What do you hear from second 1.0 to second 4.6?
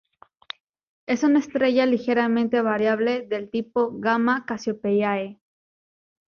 Es una estrella ligeramente variable del tipo Gamma